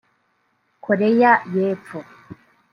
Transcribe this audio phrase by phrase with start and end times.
[0.83, 1.99] Koreya y’epfo